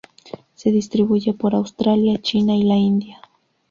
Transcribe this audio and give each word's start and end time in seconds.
Se 0.55 0.71
distribuye 0.71 1.35
por 1.35 1.53
Australia, 1.53 2.17
China 2.17 2.55
y 2.55 2.63
la 2.63 2.73
India. 2.75 3.21